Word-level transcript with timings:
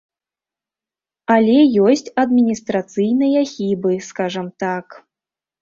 Але 1.35 1.57
ёсць 1.89 2.11
адміністрацыйныя 2.23 3.45
хібы, 3.53 3.93
скажам 4.09 4.47
так. 4.65 5.01